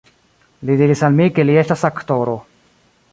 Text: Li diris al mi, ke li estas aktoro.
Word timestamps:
Li 0.69 0.77
diris 0.79 1.03
al 1.07 1.19
mi, 1.19 1.27
ke 1.35 1.45
li 1.47 1.59
estas 1.65 1.85
aktoro. 1.91 2.37